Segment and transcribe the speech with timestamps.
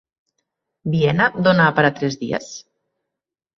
[0.95, 2.51] Viena dona per a tres dies?